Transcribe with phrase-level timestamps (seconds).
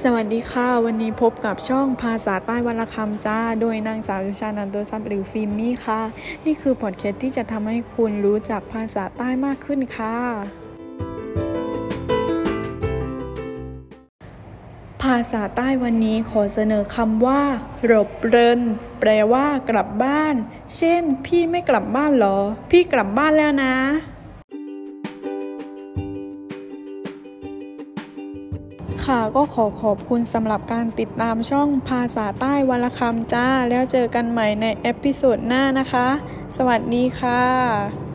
[0.00, 6.00] สวัสดีค่ะ วันนี้พบกับช่องภาษาใต้วันละคำจ้า โดยนางสาวยุชานันโตซับหรือฟิมมี่ค่ะ
[6.46, 10.16] นี่คือพอดแคสต์ที่จะทำให้คุณรู้จักภาษาใต้มากขึ้นค่ะ
[15.02, 17.42] ภาษาใต้วันนี้ขอเสนอคำว่า
[17.84, 18.60] หลบเริน
[19.00, 20.34] แปลว่ากลับบ้าน
[20.76, 22.38] เช่น พี่ไม่กลับบ้านหรอ
[22.70, 23.74] พี่กลับบ้านแล้วนะ
[29.04, 36.08] ค่ะก็ขอขอบคุณสำหรับการติดตามช่องภาษาใต้วันละคำจ้า แล้วเจอกันใหม่ใน episode หน้านะคะ
[36.56, 38.11] สวัสดีค่ะ